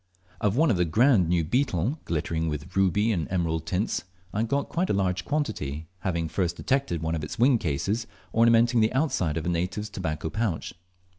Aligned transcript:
Of 0.39 0.57
one 0.57 0.73
grand 0.89 1.29
new 1.29 1.43
beetle, 1.43 1.99
glittering 2.05 2.47
with 2.47 2.75
ruby 2.75 3.11
and 3.11 3.27
emerald 3.31 3.67
tints, 3.67 4.05
I 4.33 4.41
got 4.41 4.89
a 4.89 4.93
large 4.93 5.25
quantity, 5.25 5.89
having 5.99 6.27
first 6.27 6.55
detected 6.55 7.03
one 7.03 7.13
of 7.13 7.23
its 7.23 7.37
wing 7.37 7.59
cases 7.59 8.07
ornamenting 8.33 8.79
the 8.79 8.93
outside 8.93 9.37
of 9.37 9.45
a 9.45 9.49
native's 9.49 9.89
tobacco 9.91 10.31
pouch. 10.31 10.73